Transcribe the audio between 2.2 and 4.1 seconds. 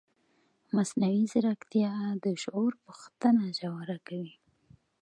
د شعور پوښتنه ژوره